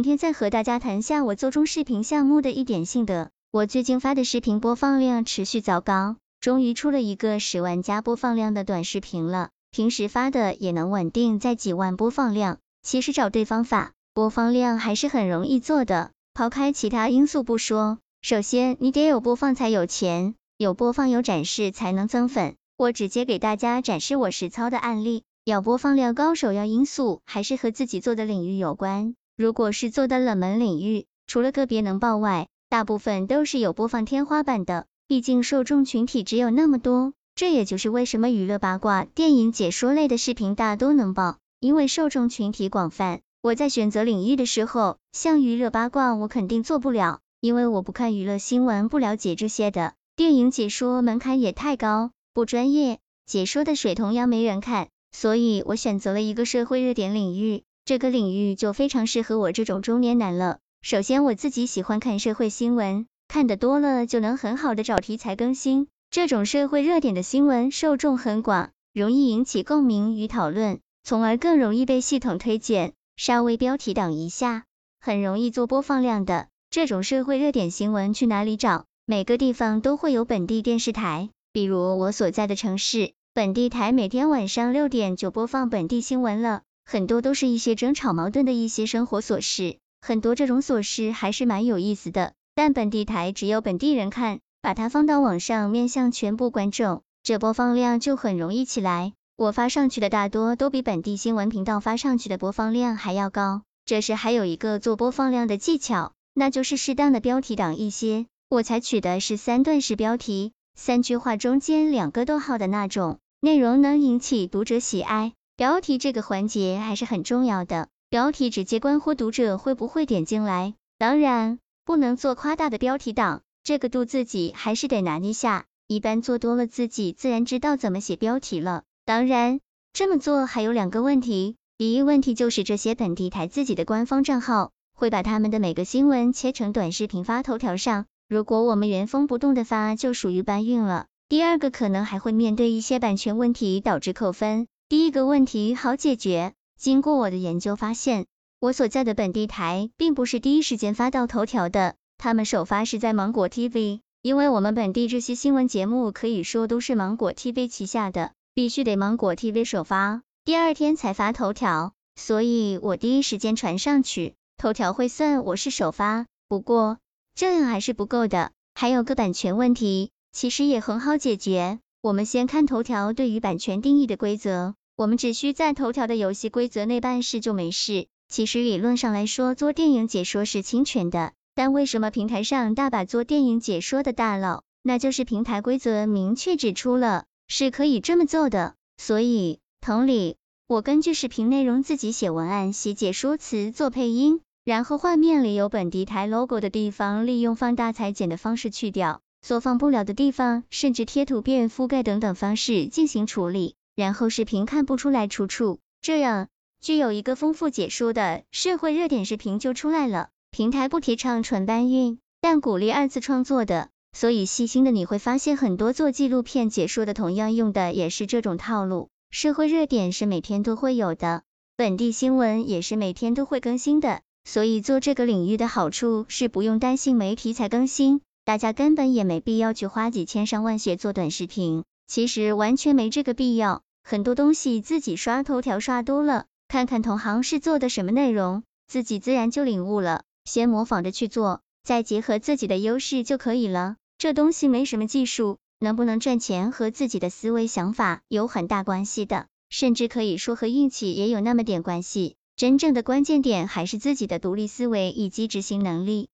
[0.00, 3.30] 今天再和大家谈下我做中视频项目的一点心得。
[3.50, 9.50] 我最近发的视频播放量持续糟糕，终于出了一个十万加播放量的短视频了。
[9.70, 12.56] 平时发的也能稳定在几万播放量。
[12.82, 16.12] 其实找对方法，播放量还是很容易做的。
[16.32, 22.54] 抛开其他因素不说，首先你得有播放才有钱，有播放有展示才能增粉。
[22.78, 25.24] 我直接给大家展示我实操的案例。
[25.44, 29.14] 要播放量高，首要因素还是和自己做的领域有关。
[29.40, 34.84] 如果是做的冷门领域，除了个别能爆外，大部分都是有播放天花板的。
[35.08, 43.22] 毕竟受众群体只有那么多，这也就是为什么娱乐八卦、电影解说类的视频大都能爆，因为受众群体广泛。
[43.40, 49.94] 我在选择领域的时候，像娱乐八卦，我肯定做不了，因为我不看娱乐新闻，不了解这些的。
[50.16, 57.62] 电影解说门槛也太高，不专业，解说的水同样没人看，所以我选择了一个社会热点领域。
[57.90, 60.60] 这个领域就非常适合我这种中年男了。
[60.80, 65.88] 首先，我自己喜欢看社会新闻，看得多了就能很好的找题材更新。
[66.08, 72.92] 这种社会热点的新闻受众很广，容易引起共鸣与讨论，从而更容易被系统推荐。
[73.16, 74.66] 稍微标题党一下，
[75.00, 76.46] 很容易做播放量的。
[76.70, 78.84] 这种社会热点新闻去哪里找？
[79.04, 86.62] 每个地方都会有本地电视台，比如我所在的城市，本地台每天晚上六点就播放本地新闻了。
[86.84, 92.32] 很多都是一些争吵矛盾的一些生活琐事，很多这种琐事还是蛮有意思的。
[92.54, 99.12] 但本地台只有本地人看，把它放到网上面向全部观众，这播放量就很容易起来。
[99.36, 103.62] 我发上去的大多都比本地新闻频道发上去的播放量还要高。
[103.86, 108.26] 这时还有一个做播放量的技巧，那就是适当的标题党一些。
[108.50, 115.32] 我采取的是三段式标题，三句话中间两个逗号的那种，内容能引起读者喜爱。
[115.60, 120.72] 标题这个环节还是很重要的，标题直接关乎读者会不会点进来。
[120.96, 125.66] 当然，不能做夸大的标题党，这个度自己还是得拿捏下。
[125.86, 128.84] 一般做多了，自己自然知道怎么写标题了。
[129.04, 129.60] 当然，
[129.92, 141.04] 这么做还有两个问题，第一问题就是这些本地台自己的官方账号会把他们的每个新闻切成短视频发头条上，如果我们原封不动的发，就属于搬运了。
[141.28, 144.66] 第二个可能还会面对一些版权问题，导致扣分。
[144.90, 148.26] 第一个问题好解决，经过我的研究发现，
[148.58, 166.26] 我所在的本地台并不是第一时间发到头条的，他们首发是在芒果 TV，因为我们本地这些新闻节目可以说都是芒果 TV 旗下的，必须得芒果 TV 首发，第二天才发头条，所以我第一时间传上去，头条会算我是首发。
[166.48, 166.98] 不过
[167.36, 171.78] 这样还是不够的，还有个版权问题，其实也很好解决。
[172.02, 174.74] 我们先看头条对于版权定义的规则。
[175.00, 178.06] 我们只需在头条的游戏规则内办事就没事。
[178.28, 184.62] 其实理论上来说，做电影解说是侵权的，但为什么平台上大把做电影解说的大佬？
[184.82, 188.74] 那就是平台规则明确指出了是可以这么做的。
[188.98, 203.76] 所以同理，我根据视频内容自己写文案、写解说词、做配音，然后画面里有本地台 logo 的地方，利用放大裁剪的方式去掉，缩放不了的地方，甚至贴图片覆盖等等方式进行处理。
[204.00, 206.48] 然后视频看不出来出处，这样
[206.80, 210.30] 具有一个丰富解说的社会热点视频就出来了。
[210.50, 219.10] 平台不提倡纯搬运，但鼓励二次创作的，所以细心的你会发现很多做纪录片解说的同样用的也是这种套路。
[219.30, 221.42] 社会热点是每天都会有的，
[221.76, 233.82] 本地新闻也是每天都会更新的，所以做这个领域的好处是不用担心没题材更新，大家根本也没必要去花几千上万学做短视频，其实完全没这个必要。
[234.10, 240.24] 很多东西自己刷头条刷多了，看看同行是做的什么内容，自己自然就领悟了。
[240.44, 243.94] 先模仿着去做，再结合自己的优势就可以了。
[244.18, 252.34] 这东西没什么技术，能不能赚钱和自己的思维想法有很大关系的，甚至可以说和运气也有那么点关系。
[252.56, 256.30] 真正的关键点还是自己的独立思维以及执行能力。